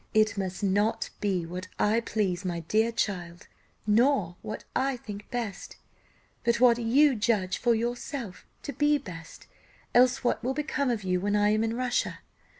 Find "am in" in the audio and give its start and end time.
11.49-11.75